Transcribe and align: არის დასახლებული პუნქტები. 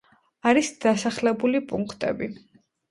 არის 0.51 0.71
დასახლებული 0.87 1.65
პუნქტები. 1.75 2.35